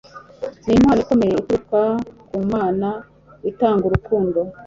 nimpano 0.65 0.99
ikomeye 1.03 1.31
ituruka 1.35 1.81
ku 2.29 2.37
mana 2.51 2.87
itanga 3.49 3.83
urukundo 3.85 4.39